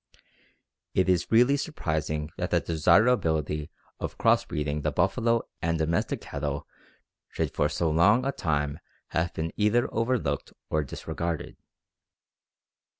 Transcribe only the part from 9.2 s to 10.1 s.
been either